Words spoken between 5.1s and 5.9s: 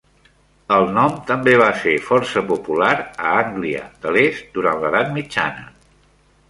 mitjana.